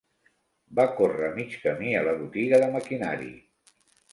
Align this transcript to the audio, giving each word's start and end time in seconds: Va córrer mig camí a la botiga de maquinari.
Va 0.79 0.85
córrer 0.99 1.29
mig 1.35 1.53
camí 1.65 1.93
a 1.99 2.01
la 2.09 2.17
botiga 2.23 2.63
de 2.65 2.71
maquinari. 2.79 3.31